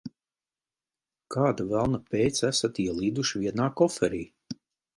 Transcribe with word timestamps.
Kāda 1.35 1.67
velna 1.75 2.01
pēc 2.15 2.41
esat 2.49 2.81
ielīduši 2.87 3.45
vienā 3.45 3.71
koferī? 3.83 4.27